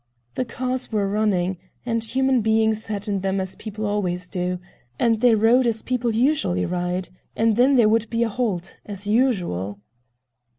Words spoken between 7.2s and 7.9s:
and then there